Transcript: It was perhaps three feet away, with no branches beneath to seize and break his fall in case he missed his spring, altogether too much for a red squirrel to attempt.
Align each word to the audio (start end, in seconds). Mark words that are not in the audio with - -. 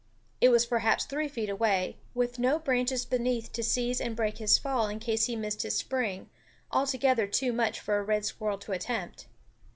It 0.41 0.49
was 0.49 0.65
perhaps 0.65 1.05
three 1.05 1.27
feet 1.27 1.47
away, 1.47 1.97
with 2.15 2.39
no 2.39 2.57
branches 2.57 3.05
beneath 3.05 3.51
to 3.53 3.61
seize 3.61 4.01
and 4.01 4.15
break 4.15 4.39
his 4.39 4.57
fall 4.57 4.87
in 4.87 4.97
case 4.99 5.25
he 5.27 5.35
missed 5.35 5.61
his 5.61 5.77
spring, 5.77 6.27
altogether 6.71 7.27
too 7.27 7.53
much 7.53 7.79
for 7.79 7.99
a 7.99 8.03
red 8.03 8.25
squirrel 8.25 8.57
to 8.57 8.71
attempt. 8.71 9.27